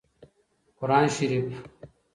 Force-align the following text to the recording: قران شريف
قران 0.79 1.07
شريف 1.07 1.63